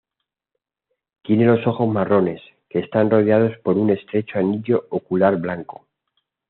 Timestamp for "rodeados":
3.11-3.55